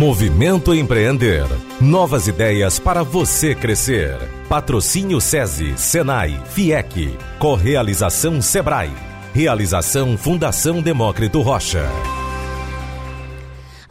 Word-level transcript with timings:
Movimento 0.00 0.74
Empreender. 0.74 1.44
Novas 1.78 2.26
ideias 2.26 2.78
para 2.78 3.02
você 3.02 3.54
crescer. 3.54 4.16
Patrocínio 4.48 5.20
SESI, 5.20 5.76
Senai, 5.76 6.42
FIEC. 6.46 7.18
Correalização 7.38 8.40
Sebrae. 8.40 8.90
Realização 9.34 10.16
Fundação 10.16 10.80
Demócrito 10.80 11.42
Rocha. 11.42 11.86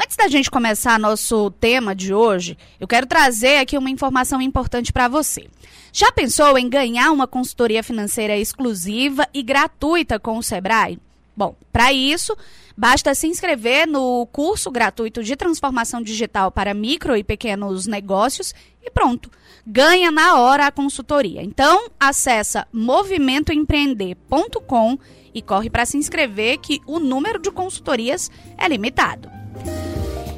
Antes 0.04 0.18
da 0.18 0.28
gente 0.28 0.50
começar 0.50 0.98
nosso 0.98 1.52
tema 1.52 1.94
de 1.94 2.12
hoje, 2.12 2.58
eu 2.80 2.88
quero 2.88 3.06
trazer 3.06 3.58
aqui 3.58 3.78
uma 3.78 3.92
informação 3.92 4.42
importante 4.42 4.92
para 4.92 5.08
você. 5.08 5.46
Já 5.94 6.12
pensou 6.12 6.58
em 6.58 6.68
ganhar 6.68 7.12
uma 7.12 7.28
consultoria 7.28 7.84
financeira 7.84 8.36
exclusiva 8.36 9.28
e 9.32 9.44
gratuita 9.44 10.20
com 10.20 10.40
o 10.40 10.44
Sebrae? 10.44 10.98
Bom, 11.38 11.56
para 11.72 11.94
isso, 11.94 12.36
basta 12.80 13.14
se 13.14 13.28
inscrever 13.28 13.86
no 13.86 14.26
curso 14.28 14.72
gratuito 14.72 15.22
de 15.22 15.36
transformação 15.36 16.02
digital 16.02 16.50
para 16.50 16.74
micro 16.74 17.18
e 17.18 17.26
pequenos 17.26 17.86
negócios 17.86 18.56
e 18.82 18.90
pronto. 18.90 19.30
Ganha 19.68 20.10
na 20.10 20.40
hora 20.40 20.66
a 20.66 20.72
consultoria. 20.72 21.44
Então, 21.44 21.90
acessa 22.00 22.66
movimentoempreender.com 22.72 24.98
e 25.34 25.42
corre 25.42 25.70
para 25.70 25.86
se 25.86 25.98
inscrever 25.98 26.60
que 26.60 26.80
o 26.88 27.00
número 27.00 27.38
de 27.38 27.52
consultorias 27.52 28.32
é 28.58 28.66
limitado. 28.70 29.30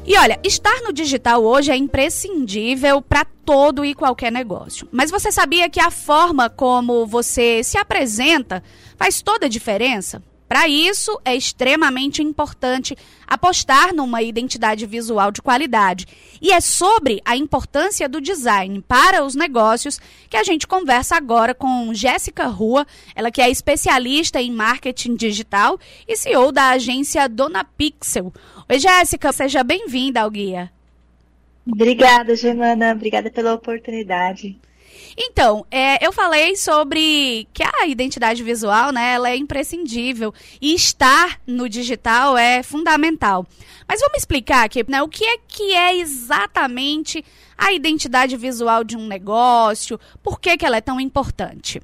E 0.03 0.17
olha, 0.17 0.39
estar 0.43 0.81
no 0.81 0.91
digital 0.91 1.45
hoje 1.45 1.71
é 1.71 1.77
imprescindível 1.77 3.03
para 3.03 3.23
todo 3.45 3.85
e 3.85 3.93
qualquer 3.93 4.31
negócio. 4.31 4.87
Mas 4.91 5.11
você 5.11 5.31
sabia 5.31 5.69
que 5.69 5.79
a 5.79 5.91
forma 5.91 6.49
como 6.49 7.05
você 7.05 7.63
se 7.63 7.77
apresenta 7.77 8.63
faz 8.97 9.21
toda 9.21 9.45
a 9.45 9.49
diferença? 9.49 10.23
Para 10.51 10.67
isso, 10.67 11.17
é 11.23 11.33
extremamente 11.33 12.21
importante 12.21 12.93
apostar 13.25 13.95
numa 13.95 14.21
identidade 14.21 14.85
visual 14.85 15.31
de 15.31 15.41
qualidade. 15.41 16.05
E 16.41 16.51
é 16.51 16.59
sobre 16.59 17.21
a 17.23 17.37
importância 17.37 18.09
do 18.09 18.19
design 18.19 18.83
para 18.85 19.23
os 19.23 19.33
negócios 19.33 19.97
que 20.29 20.35
a 20.35 20.43
gente 20.43 20.67
conversa 20.67 21.15
agora 21.15 21.55
com 21.55 21.93
Jéssica 21.93 22.47
Rua, 22.47 22.85
ela 23.15 23.31
que 23.31 23.41
é 23.41 23.49
especialista 23.49 24.41
em 24.41 24.51
marketing 24.51 25.15
digital 25.15 25.79
e 26.05 26.17
CEO 26.17 26.51
da 26.51 26.71
agência 26.71 27.29
Dona 27.29 27.63
Pixel. 27.63 28.33
Oi, 28.69 28.77
Jéssica, 28.77 29.31
seja 29.31 29.63
bem-vinda 29.63 30.19
ao 30.19 30.29
Guia. 30.29 30.69
Obrigada, 31.65 32.35
Germana. 32.35 32.91
Obrigada 32.91 33.31
pela 33.31 33.53
oportunidade. 33.53 34.59
Então, 35.17 35.65
é, 35.69 36.05
eu 36.05 36.11
falei 36.11 36.55
sobre 36.55 37.47
que 37.53 37.63
a 37.63 37.87
identidade 37.87 38.43
visual, 38.43 38.91
né, 38.91 39.13
ela 39.13 39.29
é 39.29 39.35
imprescindível 39.35 40.33
e 40.61 40.73
estar 40.73 41.39
no 41.45 41.67
digital 41.67 42.37
é 42.37 42.63
fundamental. 42.63 43.45
Mas 43.87 43.99
vamos 43.99 44.19
explicar 44.19 44.65
aqui, 44.65 44.83
né, 44.87 45.01
o 45.01 45.09
que 45.09 45.25
é 45.25 45.37
que 45.47 45.73
é 45.73 45.97
exatamente 45.97 47.23
a 47.57 47.73
identidade 47.73 48.35
visual 48.37 48.83
de 48.83 48.97
um 48.97 49.05
negócio, 49.05 49.99
por 50.23 50.39
que, 50.39 50.57
que 50.57 50.65
ela 50.65 50.77
é 50.77 50.81
tão 50.81 50.99
importante? 50.99 51.81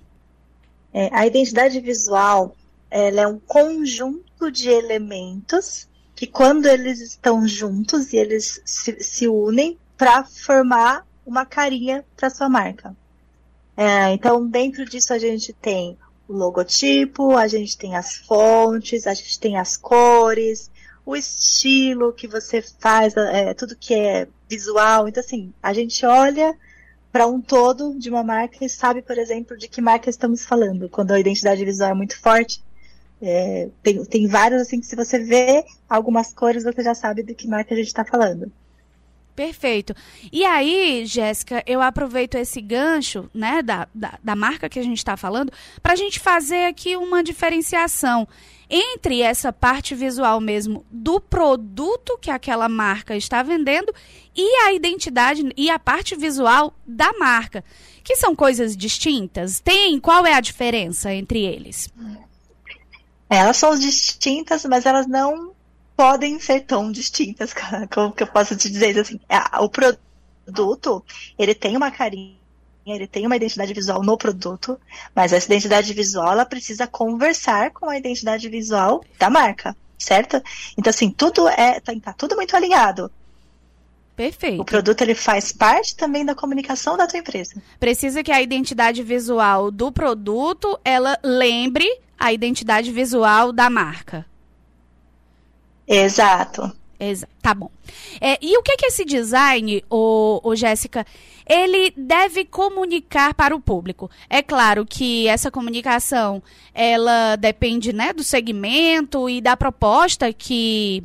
É, 0.94 1.10
a 1.12 1.28
identidade 1.28 1.80
visual, 1.80 2.56
ela 2.90 3.22
é 3.22 3.28
um 3.28 3.40
conjunto 3.40 4.52
de 4.52 4.70
elementos 4.70 5.88
que 6.16 6.26
quando 6.26 6.66
eles 6.66 7.00
estão 7.00 7.48
juntos 7.48 8.12
e 8.12 8.18
eles 8.18 8.60
se, 8.66 9.00
se 9.04 9.28
unem 9.28 9.78
para 9.96 10.24
formar 10.24 11.06
uma 11.28 11.46
carinha 11.46 12.06
para 12.16 12.30
sua 12.30 12.48
marca. 12.48 12.96
É, 13.76 14.14
então, 14.14 14.48
dentro 14.48 14.86
disso, 14.86 15.14
a 15.14 15.20
gente 15.20 15.54
tem 15.54 15.98
o 16.28 16.34
logotipo, 16.34 17.36
a 17.36 17.48
gente 17.48 17.78
tem 17.78 17.96
as 17.96 18.16
fontes, 18.16 19.06
a 19.06 19.14
gente 19.14 19.40
tem 19.40 19.58
as 19.58 19.76
cores, 19.78 20.72
o 21.06 21.16
estilo 21.16 22.14
que 22.14 22.28
você 22.28 22.62
faz, 22.62 23.16
é, 23.16 23.54
tudo 23.54 23.76
que 23.76 23.94
é 23.94 24.28
visual. 24.50 25.08
Então, 25.08 25.22
assim, 25.22 25.54
a 25.62 25.74
gente 25.74 26.06
olha 26.06 26.58
para 27.12 27.28
um 27.28 27.42
todo 27.42 27.98
de 28.00 28.10
uma 28.10 28.24
marca 28.24 28.64
e 28.64 28.70
sabe, 28.70 29.02
por 29.02 29.18
exemplo, 29.18 29.58
de 29.58 29.68
que 29.68 29.82
marca 29.82 30.10
estamos 30.10 30.46
falando. 30.46 30.90
Quando 30.90 31.12
a 31.12 31.20
identidade 31.20 31.64
visual 31.64 31.92
é 31.92 31.94
muito 31.94 32.20
forte, 32.20 32.64
é, 33.22 33.70
tem, 33.84 34.04
tem 34.06 34.28
vários, 34.28 34.62
assim, 34.62 34.80
que 34.80 34.86
se 34.86 34.96
você 34.96 35.20
vê 35.20 35.66
algumas 35.90 36.34
cores, 36.34 36.64
você 36.64 36.82
já 36.84 36.96
sabe 36.96 37.24
de 37.24 37.36
que 37.36 37.48
marca 37.48 37.74
a 37.74 37.78
gente 37.78 37.88
está 37.88 38.06
falando. 38.06 38.52
Perfeito. 39.38 39.94
E 40.34 40.44
aí, 40.44 41.06
Jéssica, 41.06 41.64
eu 41.68 41.80
aproveito 41.80 42.34
esse 42.34 42.60
gancho, 42.60 43.30
né, 43.32 43.62
da, 43.62 43.88
da, 43.94 44.18
da 44.24 44.36
marca 44.36 44.68
que 44.68 44.80
a 44.80 44.84
gente 44.84 44.98
está 44.98 45.16
falando, 45.16 45.54
para 45.80 45.94
a 45.94 45.96
gente 45.96 46.20
fazer 46.20 46.66
aqui 46.66 46.98
uma 46.98 47.24
diferenciação 47.24 48.28
entre 48.68 49.22
essa 49.22 49.54
parte 49.54 49.94
visual 49.94 50.42
mesmo 50.42 50.84
do 50.90 51.22
produto 51.22 52.18
que 52.20 52.32
aquela 52.32 52.68
marca 52.68 53.16
está 53.16 53.44
vendendo 53.44 53.94
e 54.36 54.56
a 54.66 54.74
identidade 54.74 55.48
e 55.56 55.70
a 55.70 55.78
parte 55.78 56.16
visual 56.16 56.74
da 56.84 57.14
marca, 57.14 57.64
que 58.04 58.16
são 58.16 58.36
coisas 58.36 58.76
distintas. 58.76 59.60
Tem 59.60 60.00
qual 60.00 60.26
é 60.26 60.34
a 60.34 60.42
diferença 60.42 61.14
entre 61.14 61.46
eles? 61.46 61.88
Elas 63.30 63.58
são 63.58 63.78
distintas, 63.78 64.66
mas 64.66 64.88
elas 64.88 65.06
não 65.06 65.56
podem 65.98 66.40
ser 66.40 66.62
tão 66.62 66.92
distintas, 66.92 67.54
como 67.92 68.12
que 68.12 68.22
eu 68.22 68.28
posso 68.28 68.56
te 68.56 68.70
dizer 68.70 68.98
assim, 69.00 69.20
é, 69.28 69.40
o 69.60 69.68
produto, 69.68 71.04
ele 71.38 71.56
tem 71.56 71.76
uma 71.76 71.90
carinha, 71.90 72.38
ele 72.86 73.08
tem 73.08 73.26
uma 73.26 73.36
identidade 73.36 73.74
visual 73.74 74.04
no 74.04 74.16
produto, 74.16 74.80
mas 75.16 75.34
essa 75.34 75.48
identidade 75.48 75.92
visual, 75.94 76.32
ela 76.32 76.46
precisa 76.46 76.86
conversar 76.86 77.72
com 77.72 77.90
a 77.90 77.98
identidade 77.98 78.48
visual 78.48 79.04
da 79.18 79.28
marca, 79.28 79.76
certo? 79.98 80.42
Então, 80.78 80.92
assim, 80.92 81.10
tudo 81.10 81.50
é, 81.50 81.80
tá, 81.80 81.92
tá 82.00 82.14
tudo 82.14 82.36
muito 82.36 82.56
alinhado. 82.56 83.12
Perfeito. 84.16 84.62
O 84.62 84.66
produto 84.66 85.02
ele 85.02 85.14
faz 85.14 85.52
parte 85.52 85.96
também 85.96 86.26
da 86.26 86.34
comunicação 86.34 86.98
da 86.98 87.06
tua 87.06 87.20
empresa. 87.20 87.62
Precisa 87.80 88.24
que 88.24 88.32
a 88.32 88.42
identidade 88.42 89.04
visual 89.04 89.70
do 89.70 89.92
produto 89.92 90.80
ela 90.84 91.20
lembre 91.24 91.88
a 92.18 92.34
identidade 92.34 92.92
visual 92.92 93.52
da 93.52 93.70
marca. 93.70 94.26
Exato. 95.88 96.72
Exa 97.00 97.28
tá 97.42 97.54
bom. 97.54 97.70
É, 98.20 98.38
e 98.42 98.58
o 98.58 98.64
que 98.64 98.76
que 98.76 98.88
esse 98.88 99.06
design, 99.06 99.84
o, 99.90 100.42
o 100.44 100.56
Jéssica, 100.56 101.06
ele 101.48 101.94
deve 101.96 102.44
comunicar 102.44 103.34
para 103.34 103.56
o 103.56 103.62
público? 103.62 104.10
É 104.30 104.42
claro 104.42 104.86
que 104.86 105.28
essa 105.28 105.52
comunicação, 105.52 106.42
ela 106.74 107.36
depende, 107.36 107.94
né, 107.94 108.12
do 108.14 108.24
segmento 108.24 109.30
e 109.30 109.40
da 109.40 109.56
proposta 109.56 110.34
que 110.34 111.04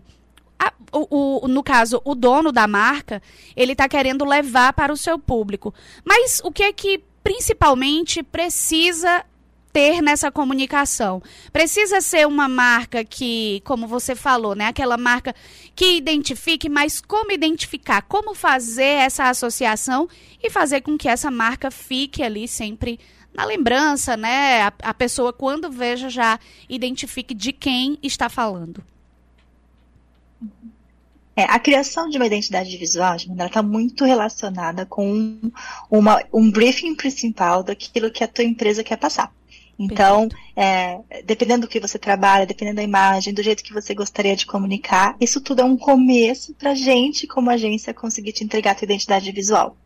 a, 0.58 0.72
o, 0.92 1.44
o, 1.44 1.48
no 1.48 1.62
caso, 1.62 2.00
o 2.04 2.14
dono 2.14 2.50
da 2.50 2.66
marca, 2.66 3.22
ele 3.54 3.72
está 3.72 3.88
querendo 3.88 4.24
levar 4.24 4.72
para 4.72 4.92
o 4.92 4.96
seu 4.96 5.18
público. 5.18 5.74
Mas 6.04 6.40
o 6.42 6.50
que 6.50 6.62
é 6.62 6.72
que 6.72 7.04
principalmente 7.22 8.22
precisa 8.22 9.24
ter 9.72 10.02
nessa 10.02 10.30
comunicação. 10.30 11.22
Precisa 11.52 12.00
ser 12.00 12.26
uma 12.26 12.48
marca 12.48 13.04
que, 13.04 13.62
como 13.64 13.86
você 13.86 14.14
falou, 14.14 14.54
né, 14.54 14.66
aquela 14.66 14.96
marca 14.96 15.34
que 15.74 15.96
identifique, 15.96 16.68
mas 16.68 17.00
como 17.00 17.32
identificar, 17.32 18.02
como 18.02 18.34
fazer 18.34 18.82
essa 18.82 19.28
associação 19.28 20.08
e 20.42 20.50
fazer 20.50 20.82
com 20.82 20.98
que 20.98 21.08
essa 21.08 21.30
marca 21.30 21.70
fique 21.70 22.22
ali 22.22 22.46
sempre 22.46 23.00
na 23.32 23.44
lembrança, 23.44 24.16
né? 24.16 24.62
A, 24.62 24.72
a 24.82 24.94
pessoa 24.94 25.32
quando 25.32 25.70
veja 25.70 26.10
já 26.10 26.38
identifique 26.68 27.34
de 27.34 27.52
quem 27.52 27.98
está 28.02 28.28
É, 31.34 31.44
a 31.44 31.58
criação 31.58 32.10
de 32.10 32.18
uma 32.18 32.26
identidade 32.26 32.76
visual, 32.76 33.16
está 33.46 33.62
muito 33.62 34.04
relacionada 34.04 34.84
com 34.84 35.40
uma, 35.90 36.22
um 36.30 36.50
briefing 36.50 36.94
principal 36.94 37.62
daquilo 37.62 38.10
que 38.10 38.22
a 38.22 38.28
tua 38.28 38.44
empresa 38.44 38.84
quer 38.84 38.98
passar. 38.98 39.32
Então, 39.78 40.28
é, 40.54 41.00
dependendo 41.24 41.66
do 41.66 41.70
que 41.70 41.80
você 41.80 41.98
trabalha, 41.98 42.46
dependendo 42.46 42.76
da 42.76 42.82
imagem, 42.82 43.34
do 43.34 43.42
jeito 43.42 43.64
que 43.64 43.72
você 43.72 43.94
gostaria 43.94 44.36
de 44.36 44.46
comunicar, 44.46 45.16
isso 45.20 45.40
tudo 45.40 45.62
é 45.62 45.64
um 45.64 45.76
começo 45.76 46.54
para 46.54 46.70
a 46.70 46.74
gente, 46.74 47.26
como 47.26 47.50
agência, 47.50 47.92
conseguir 47.92 48.32
te 48.32 48.44
entregar 48.44 48.72
a 48.72 48.74
tua 48.74 48.84
identidade 48.84 49.32
visual. 49.32 49.76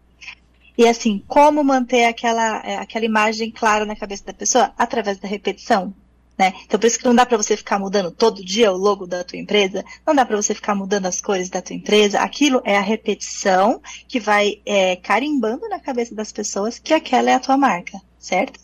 E 0.77 0.87
assim, 0.87 1.23
como 1.27 1.65
manter 1.65 2.05
aquela, 2.05 2.63
é, 2.65 2.77
aquela 2.77 3.07
imagem 3.07 3.51
clara 3.51 3.87
na 3.87 3.97
cabeça 3.97 4.25
da 4.25 4.35
pessoa? 4.35 4.73
Através 4.77 5.19
da 5.19 5.27
repetição. 5.27 5.95
Né? 6.39 6.53
Então, 6.67 6.79
por 6.79 6.87
isso 6.87 6.99
que 6.99 7.05
não 7.07 7.15
dá 7.15 7.25
para 7.25 7.39
você 7.39 7.57
ficar 7.57 7.79
mudando 7.79 8.11
todo 8.11 8.45
dia 8.45 8.71
o 8.71 8.77
logo 8.77 9.07
da 9.07 9.25
tua 9.25 9.39
empresa, 9.39 9.83
não 10.07 10.15
dá 10.15 10.27
para 10.27 10.37
você 10.37 10.55
ficar 10.55 10.75
mudando 10.75 11.07
as 11.07 11.19
cores 11.19 11.49
da 11.49 11.63
tua 11.63 11.75
empresa. 11.75 12.21
Aquilo 12.21 12.61
é 12.63 12.77
a 12.77 12.83
repetição 12.83 13.81
que 14.07 14.21
vai 14.21 14.61
é, 14.67 14.97
carimbando 14.97 15.67
na 15.67 15.81
cabeça 15.81 16.15
das 16.15 16.33
pessoas 16.33 16.79
que 16.79 16.93
aquela 16.93 17.31
é 17.31 17.35
a 17.35 17.41
tua 17.41 17.57
marca, 17.57 17.99
certo? 18.19 18.61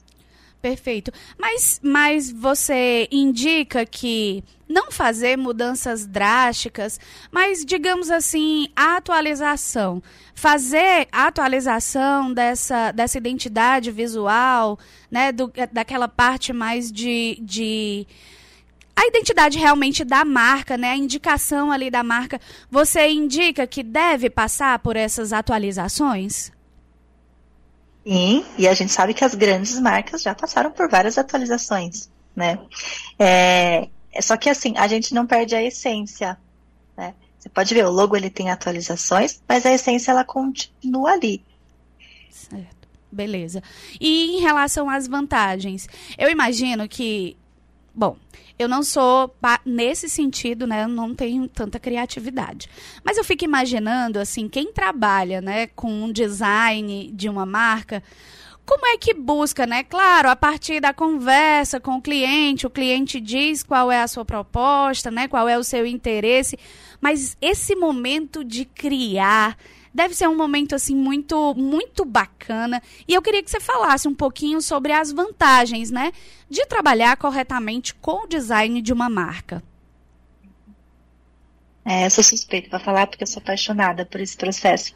Perfeito. 0.62 1.11
Mas, 1.37 1.81
mas 1.82 2.31
você 2.31 3.09
indica 3.11 3.85
que 3.85 4.44
não 4.69 4.93
fazer 4.93 5.37
mudanças 5.37 6.06
drásticas, 6.06 7.00
mas 7.32 7.64
digamos 7.64 8.12
assim, 8.12 8.69
a 8.76 8.97
atualização. 8.97 10.00
Fazer 10.37 11.09
a 11.11 11.26
atualização 11.26 12.32
dessa, 12.32 12.93
dessa 12.93 13.19
identidade 13.19 13.91
visual, 13.91 14.79
né, 15.11 15.32
do, 15.32 15.53
daquela 15.73 16.06
parte 16.06 16.53
mais 16.53 16.93
de, 16.93 17.38
de 17.43 18.06
a 18.94 19.05
identidade 19.09 19.59
realmente 19.59 20.05
da 20.05 20.25
marca, 20.25 20.76
né? 20.76 20.91
A 20.93 20.97
indicação 20.97 21.73
ali 21.73 21.91
da 21.91 22.05
marca, 22.05 22.41
você 22.70 23.09
indica 23.09 23.67
que 23.67 23.82
deve 23.82 24.31
passar 24.31 24.79
por 24.79 24.94
essas 24.94 25.32
atualizações? 25.32 26.53
Sim, 28.04 28.44
e 28.58 28.66
a 28.66 28.75
gente 28.75 28.93
sabe 28.93 29.14
que 29.14 29.25
as 29.25 29.34
grandes 29.34 29.78
marcas 29.78 30.22
já 30.22 30.34
passaram 30.34 30.72
por 30.72 30.88
várias 30.88 31.19
atualizações, 31.19 32.10
né? 32.34 32.58
É, 33.19 33.88
é 34.12 34.22
só 34.22 34.37
que 34.37 34.50
assim, 34.50 34.75
a 34.76 34.88
gente 34.88 35.14
não 35.14 35.26
perde 35.26 35.54
a 35.54 35.62
essência, 35.62 36.37
né? 36.96 37.14
Você 37.38 37.49
pode 37.49 37.72
ver, 37.75 37.84
o 37.84 37.90
logo 37.90 38.16
ele 38.16 38.31
tem 38.31 38.50
atualizações, 38.50 39.40
mas 39.49 39.64
a 39.64 39.72
essência 39.72 40.10
ela 40.10 40.25
continua 40.25 41.12
ali. 41.12 41.44
Certo. 42.31 42.82
Beleza. 43.10 43.62
E 44.00 44.37
em 44.37 44.40
relação 44.40 44.88
às 44.88 45.06
vantagens, 45.06 45.87
eu 46.16 46.31
imagino 46.31 46.88
que, 46.88 47.37
bom, 47.94 48.16
eu 48.58 48.68
não 48.68 48.82
sou 48.82 49.34
nesse 49.64 50.08
sentido, 50.08 50.66
né? 50.66 50.84
Eu 50.84 50.88
não 50.88 51.14
tenho 51.14 51.48
tanta 51.48 51.78
criatividade. 51.78 52.68
Mas 53.04 53.16
eu 53.16 53.24
fico 53.24 53.44
imaginando 53.44 54.18
assim, 54.18 54.48
quem 54.48 54.72
trabalha, 54.72 55.40
né, 55.40 55.66
com 55.68 55.90
um 55.90 56.12
design 56.12 57.10
de 57.12 57.28
uma 57.28 57.44
marca, 57.44 58.02
como 58.64 58.86
é 58.86 58.96
que 58.96 59.12
busca, 59.12 59.66
né? 59.66 59.82
Claro, 59.82 60.30
a 60.30 60.36
partir 60.36 60.80
da 60.80 60.94
conversa 60.94 61.80
com 61.80 61.96
o 61.96 62.02
cliente, 62.02 62.66
o 62.66 62.70
cliente 62.70 63.20
diz 63.20 63.62
qual 63.62 63.90
é 63.90 64.00
a 64.00 64.08
sua 64.08 64.24
proposta, 64.24 65.10
né? 65.10 65.26
Qual 65.26 65.48
é 65.48 65.58
o 65.58 65.64
seu 65.64 65.84
interesse, 65.84 66.56
mas 67.00 67.36
esse 67.40 67.74
momento 67.74 68.44
de 68.44 68.64
criar 68.64 69.56
deve 69.94 70.14
ser 70.14 70.28
um 70.28 70.36
momento 70.36 70.74
assim 70.74 70.94
muito 70.94 71.54
muito 71.54 72.04
bacana. 72.04 72.82
E 73.06 73.14
eu 73.14 73.22
queria 73.22 73.42
que 73.42 73.50
você 73.50 73.60
falasse 73.60 74.08
um 74.08 74.14
pouquinho 74.14 74.60
sobre 74.60 74.92
as 74.92 75.12
vantagens, 75.12 75.90
né, 75.90 76.12
de 76.48 76.64
trabalhar 76.66 77.16
corretamente 77.16 77.94
com 77.94 78.24
o 78.24 78.26
design 78.26 78.80
de 78.80 78.92
uma 78.92 79.08
marca. 79.08 79.62
É, 81.84 82.06
eu 82.06 82.10
sou 82.10 82.22
suspeita 82.22 82.68
para 82.68 82.78
falar 82.78 83.06
porque 83.06 83.24
eu 83.24 83.26
sou 83.26 83.40
apaixonada 83.40 84.06
por 84.06 84.20
esse 84.20 84.36
processo. 84.36 84.94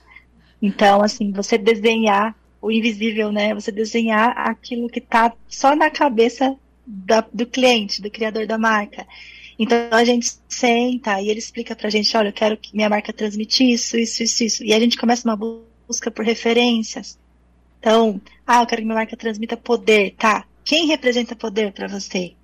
Então, 0.62 1.02
assim, 1.02 1.32
você 1.32 1.58
desenhar 1.58 2.34
o 2.62 2.70
invisível, 2.70 3.30
né? 3.32 3.54
Você 3.54 3.70
desenhar 3.70 4.32
aquilo 4.36 4.88
que 4.88 5.00
está 5.00 5.32
só 5.48 5.74
na 5.74 5.90
cabeça 5.90 6.56
da, 6.86 7.26
do 7.32 7.46
cliente, 7.46 8.00
do 8.00 8.10
criador 8.10 8.46
da 8.46 8.56
marca. 8.56 9.06
Então 9.58 9.88
a 9.90 10.04
gente 10.04 10.32
senta 10.48 11.20
e 11.20 11.30
ele 11.30 11.38
explica 11.38 11.74
pra 11.74 11.88
gente, 11.88 12.14
olha, 12.16 12.28
eu 12.28 12.32
quero 12.32 12.56
que 12.56 12.74
minha 12.74 12.88
marca 12.88 13.12
transmita 13.12 13.62
isso, 13.62 13.96
isso, 13.96 14.22
isso, 14.22 14.44
isso. 14.44 14.64
E 14.64 14.74
a 14.74 14.80
gente 14.80 14.98
começa 14.98 15.26
uma 15.26 15.36
busca 15.86 16.10
por 16.10 16.24
referências. 16.24 17.18
Então, 17.80 18.20
ah, 18.46 18.62
eu 18.62 18.66
quero 18.66 18.82
que 18.82 18.86
minha 18.86 18.96
marca 18.96 19.16
transmita 19.16 19.56
poder, 19.56 20.14
tá? 20.18 20.44
Quem 20.64 20.86
representa 20.86 21.36
poder 21.36 21.72
para 21.72 21.86
você? 21.86 22.34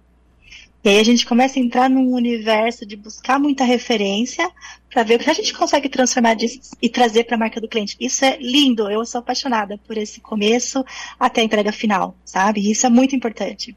E 0.85 0.88
aí 0.88 0.99
a 0.99 1.05
gente 1.05 1.25
começa 1.25 1.61
a 1.61 1.62
entrar 1.62 1.88
num 1.88 2.12
universo 2.12 2.85
de 2.85 2.97
buscar 2.97 3.38
muita 3.38 3.62
referência 3.62 4.50
para 4.91 5.05
ver 5.05 5.14
o 5.14 5.19
que 5.19 5.31
a 5.31 5.35
gente 5.35 5.55
consegue 5.55 5.88
transformar 5.88 6.35
disso 6.35 6.76
e 6.82 6.88
trazer 6.88 7.25
para 7.25 7.37
a 7.37 7.38
marca 7.38 7.61
do 7.61 7.69
cliente. 7.69 7.97
Isso 8.00 8.25
é 8.25 8.37
lindo, 8.38 8.91
eu 8.91 9.05
sou 9.06 9.20
apaixonada 9.20 9.79
por 9.87 9.97
esse 9.97 10.20
começo 10.20 10.85
até 11.20 11.41
a 11.41 11.44
entrega 11.44 11.70
final, 11.70 12.17
sabe? 12.25 12.69
Isso 12.69 12.85
é 12.85 12.88
muito 12.88 13.14
importante. 13.14 13.76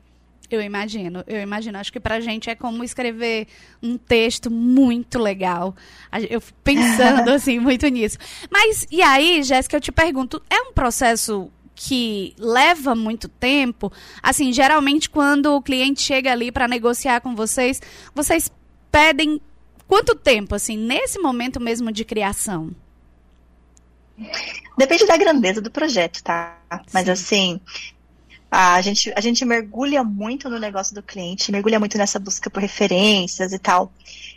Eu 0.51 0.61
imagino, 0.61 1.23
eu 1.27 1.41
imagino. 1.41 1.77
Acho 1.77 1.91
que 1.91 1.99
pra 1.99 2.19
gente 2.19 2.49
é 2.49 2.55
como 2.55 2.83
escrever 2.83 3.47
um 3.81 3.97
texto 3.97 4.51
muito 4.51 5.19
legal. 5.19 5.75
Eu 6.29 6.41
fico 6.41 6.59
pensando, 6.63 7.29
assim, 7.33 7.59
muito 7.59 7.87
nisso. 7.87 8.17
Mas, 8.51 8.85
e 8.91 9.01
aí, 9.01 9.43
Jéssica, 9.43 9.77
eu 9.77 9.81
te 9.81 9.91
pergunto, 9.91 10.41
é 10.49 10.61
um 10.61 10.73
processo 10.73 11.51
que 11.75 12.33
leva 12.37 12.95
muito 12.95 13.27
tempo? 13.27 13.91
Assim, 14.23 14.53
geralmente 14.53 15.09
quando 15.09 15.53
o 15.53 15.61
cliente 15.61 16.01
chega 16.01 16.31
ali 16.31 16.51
para 16.51 16.67
negociar 16.67 17.19
com 17.19 17.35
vocês, 17.35 17.81
vocês 18.13 18.49
pedem 18.89 19.41
quanto 19.87 20.15
tempo, 20.15 20.55
assim, 20.55 20.77
nesse 20.77 21.19
momento 21.19 21.59
mesmo 21.59 21.91
de 21.91 22.05
criação? 22.05 22.73
Depende 24.77 25.05
da 25.05 25.17
grandeza 25.17 25.61
do 25.61 25.69
projeto, 25.69 26.23
tá? 26.23 26.57
Mas 26.93 27.05
Sim. 27.05 27.11
assim, 27.11 27.61
a 28.49 28.81
gente, 28.81 29.11
a 29.15 29.21
gente 29.21 29.43
mergulha 29.43 30.03
muito 30.03 30.49
no 30.49 30.59
negócio 30.59 30.93
do 30.95 31.03
cliente, 31.03 31.51
mergulha 31.51 31.79
muito 31.79 31.97
nessa 31.97 32.19
busca 32.19 32.49
por 32.49 32.61
referências 32.61 33.51
e 33.51 33.59
tal. 33.59 33.91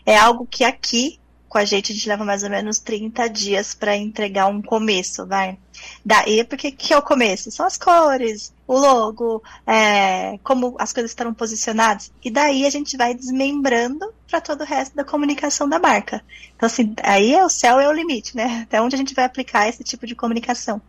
É 0.04 0.16
algo 0.16 0.46
que 0.46 0.64
aqui, 0.64 1.18
com 1.48 1.58
a 1.58 1.64
gente, 1.64 1.92
a 1.92 1.94
gente 1.94 2.08
leva 2.08 2.24
mais 2.24 2.42
ou 2.42 2.50
menos 2.50 2.78
30 2.78 3.28
dias 3.28 3.74
para 3.74 3.96
entregar 3.96 4.46
um 4.46 4.60
começo, 4.60 5.26
vai. 5.26 5.58
Daí, 6.04 6.42
porque 6.44 6.70
que 6.72 6.92
é 6.92 6.98
o 6.98 7.02
começo? 7.02 7.50
São 7.50 7.66
as 7.66 7.76
cores, 7.76 8.52
o 8.66 8.76
logo, 8.76 9.42
é, 9.66 10.38
como 10.42 10.76
as 10.78 10.92
coisas 10.92 11.10
estão 11.10 11.32
posicionadas. 11.32 12.10
E 12.22 12.30
daí 12.30 12.66
a 12.66 12.70
gente 12.70 12.96
vai 12.96 13.14
desmembrando 13.14 14.12
para 14.28 14.40
todo 14.40 14.62
o 14.62 14.64
resto 14.64 14.96
da 14.96 15.04
comunicação 15.04 15.68
da 15.68 15.78
marca. 15.78 16.22
Então, 16.56 16.66
assim, 16.66 16.94
aí 17.02 17.34
é 17.34 17.44
o 17.44 17.48
céu 17.48 17.80
é 17.80 17.88
o 17.88 17.92
limite, 17.92 18.36
né? 18.36 18.62
Até 18.64 18.80
onde 18.80 18.94
a 18.94 18.98
gente 18.98 19.14
vai 19.14 19.24
aplicar 19.24 19.68
esse 19.68 19.84
tipo 19.84 20.06
de 20.06 20.14
comunicação. 20.14 20.82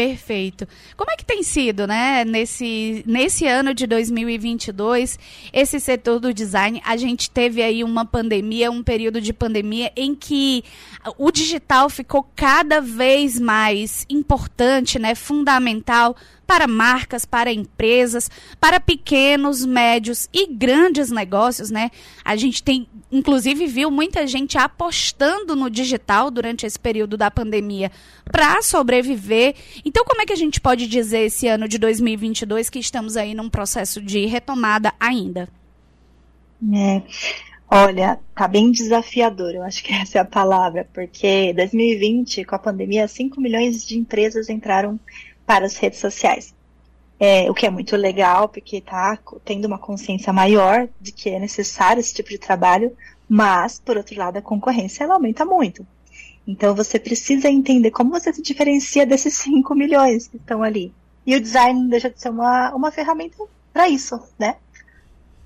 Perfeito. 0.00 0.66
Como 0.96 1.10
é 1.10 1.14
que 1.14 1.26
tem 1.26 1.42
sido, 1.42 1.86
né, 1.86 2.24
nesse, 2.24 3.04
nesse 3.06 3.46
ano 3.46 3.74
de 3.74 3.86
2022, 3.86 5.18
esse 5.52 5.78
setor 5.78 6.18
do 6.18 6.32
design? 6.32 6.80
A 6.86 6.96
gente 6.96 7.30
teve 7.30 7.62
aí 7.62 7.84
uma 7.84 8.06
pandemia, 8.06 8.70
um 8.70 8.82
período 8.82 9.20
de 9.20 9.34
pandemia 9.34 9.92
em 9.94 10.14
que 10.14 10.64
o 11.18 11.30
digital 11.30 11.90
ficou 11.90 12.26
cada 12.34 12.80
vez 12.80 13.38
mais 13.38 14.06
importante, 14.08 14.98
né, 14.98 15.14
fundamental 15.14 16.16
para 16.50 16.66
marcas, 16.66 17.24
para 17.24 17.52
empresas, 17.52 18.28
para 18.58 18.80
pequenos, 18.80 19.64
médios 19.64 20.28
e 20.32 20.48
grandes 20.48 21.08
negócios, 21.08 21.70
né? 21.70 21.92
A 22.24 22.34
gente 22.34 22.60
tem, 22.60 22.88
inclusive, 23.12 23.68
viu 23.68 23.88
muita 23.88 24.26
gente 24.26 24.58
apostando 24.58 25.54
no 25.54 25.70
digital 25.70 26.28
durante 26.28 26.66
esse 26.66 26.76
período 26.76 27.16
da 27.16 27.30
pandemia 27.30 27.92
para 28.24 28.60
sobreviver. 28.62 29.54
Então, 29.84 30.04
como 30.04 30.22
é 30.22 30.26
que 30.26 30.32
a 30.32 30.36
gente 30.36 30.60
pode 30.60 30.88
dizer 30.88 31.20
esse 31.20 31.46
ano 31.46 31.68
de 31.68 31.78
2022 31.78 32.68
que 32.68 32.80
estamos 32.80 33.16
aí 33.16 33.32
num 33.32 33.48
processo 33.48 34.02
de 34.02 34.26
retomada 34.26 34.92
ainda? 34.98 35.48
É. 36.74 37.02
Olha, 37.70 38.18
tá 38.34 38.48
bem 38.48 38.72
desafiador, 38.72 39.54
eu 39.54 39.62
acho 39.62 39.84
que 39.84 39.92
essa 39.94 40.18
é 40.18 40.20
a 40.20 40.24
palavra, 40.24 40.88
porque 40.92 41.52
2020, 41.52 42.44
com 42.44 42.56
a 42.56 42.58
pandemia, 42.58 43.06
5 43.06 43.40
milhões 43.40 43.86
de 43.86 43.96
empresas 43.96 44.48
entraram 44.48 44.98
para 45.50 45.66
as 45.66 45.76
redes 45.76 45.98
sociais. 45.98 46.54
É, 47.18 47.50
o 47.50 47.54
que 47.54 47.66
é 47.66 47.70
muito 47.70 47.96
legal, 47.96 48.48
porque 48.48 48.76
está 48.76 49.18
tendo 49.44 49.64
uma 49.64 49.78
consciência 49.78 50.32
maior 50.32 50.88
de 51.00 51.10
que 51.10 51.28
é 51.28 51.40
necessário 51.40 51.98
esse 51.98 52.14
tipo 52.14 52.28
de 52.28 52.38
trabalho, 52.38 52.96
mas, 53.28 53.82
por 53.84 53.96
outro 53.96 54.16
lado, 54.16 54.36
a 54.36 54.42
concorrência 54.42 55.02
ela 55.02 55.14
aumenta 55.14 55.44
muito. 55.44 55.84
Então 56.46 56.72
você 56.72 57.00
precisa 57.00 57.48
entender 57.48 57.90
como 57.90 58.12
você 58.12 58.32
se 58.32 58.40
diferencia 58.40 59.04
desses 59.04 59.34
5 59.42 59.74
milhões 59.74 60.28
que 60.28 60.36
estão 60.36 60.62
ali. 60.62 60.94
E 61.26 61.34
o 61.34 61.40
design 61.40 61.80
não 61.80 61.88
deixa 61.88 62.08
de 62.08 62.20
ser 62.20 62.28
uma, 62.30 62.72
uma 62.72 62.92
ferramenta 62.92 63.36
para 63.72 63.88
isso, 63.88 64.22
né? 64.38 64.54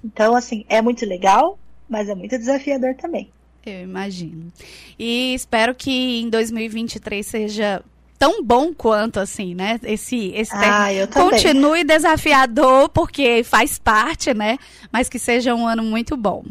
Então, 0.04 0.36
assim, 0.36 0.66
é 0.68 0.82
muito 0.82 1.06
legal, 1.06 1.58
mas 1.88 2.10
é 2.10 2.14
muito 2.14 2.36
desafiador 2.36 2.94
também. 2.94 3.30
Eu 3.64 3.84
imagino. 3.84 4.52
E 4.98 5.32
espero 5.32 5.74
que 5.74 6.20
em 6.20 6.28
2023 6.28 7.26
seja 7.26 7.82
tão 8.24 8.42
bom 8.42 8.72
quanto, 8.72 9.20
assim, 9.20 9.54
né? 9.54 9.78
Esse, 9.82 10.32
esse 10.34 10.54
ah, 10.54 10.88
continue 11.12 11.84
desafiador, 11.84 12.88
porque 12.88 13.44
faz 13.44 13.78
parte, 13.78 14.32
né? 14.32 14.56
Mas 14.90 15.10
que 15.10 15.18
seja 15.18 15.54
um 15.54 15.66
ano 15.66 15.82
muito 15.82 16.16
bom. 16.16 16.42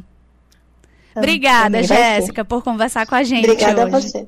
Então, 1.09 1.23
Obrigada, 1.23 1.81
Jéssica, 1.81 2.45
por 2.45 2.63
conversar 2.63 3.07
com 3.07 3.15
a 3.15 3.23
gente. 3.23 3.49
Obrigada 3.49 3.85
hoje. 3.85 3.95
a 3.95 3.99
você. 3.99 4.27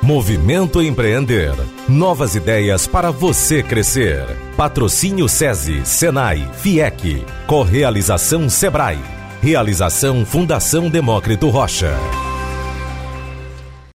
Movimento 0.00 0.80
Empreender. 0.80 1.77
Novas 1.88 2.34
ideias 2.34 2.86
para 2.86 3.10
você 3.10 3.62
crescer. 3.62 4.26
Patrocínio 4.58 5.26
SESI, 5.26 5.86
Senai, 5.86 6.46
FIEC. 6.58 7.24
Correalização 7.46 8.50
Sebrae. 8.50 8.98
Realização 9.40 10.26
Fundação 10.26 10.90
Demócrito 10.90 11.48
Rocha. 11.48 11.96